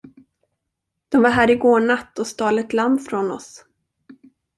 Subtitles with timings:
[1.09, 3.65] De var här i går natt och stal ett lamm ifrån oss.